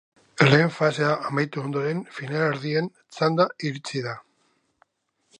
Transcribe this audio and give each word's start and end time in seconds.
Lehen 0.45 0.71
fasea 0.75 1.09
amaitu 1.31 1.61
ondoren 1.67 1.99
finalerdien 2.15 2.89
txanda 3.17 3.47
iritsi 3.69 4.01
da. 4.07 4.15